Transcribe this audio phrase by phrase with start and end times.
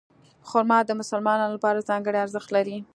[0.49, 2.77] خرما د مسلمانانو لپاره ځانګړی ارزښت لري.